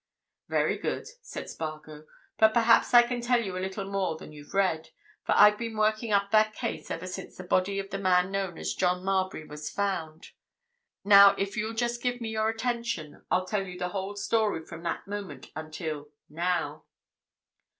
"Very 0.49 0.79
good," 0.79 1.05
said 1.23 1.47
Spargo. 1.47 2.07
"But 2.39 2.55
perhaps 2.55 2.91
I 2.91 3.03
can 3.03 3.21
tell 3.21 3.39
you 3.39 3.55
a 3.55 3.61
little 3.61 3.87
more 3.87 4.15
than 4.17 4.31
you've 4.31 4.55
read, 4.55 4.89
for 5.23 5.33
I've 5.37 5.59
been 5.59 5.77
working 5.77 6.11
up 6.11 6.31
that 6.31 6.55
case 6.55 6.89
ever 6.89 7.05
since 7.05 7.37
the 7.37 7.43
body 7.43 7.77
of 7.77 7.91
the 7.91 7.99
man 7.99 8.31
known 8.31 8.57
as 8.57 8.73
John 8.73 9.03
Marbury 9.05 9.45
was 9.45 9.69
found. 9.69 10.29
Now, 11.03 11.35
if 11.37 11.55
you'll 11.55 11.75
just 11.75 12.01
give 12.01 12.19
me 12.19 12.29
your 12.29 12.49
attention, 12.49 13.23
I'll 13.29 13.45
tell 13.45 13.67
you 13.67 13.77
the 13.77 13.89
whole 13.89 14.15
story 14.15 14.65
from 14.65 14.81
that 14.81 15.05
moment 15.05 15.51
until—now." 15.55 16.85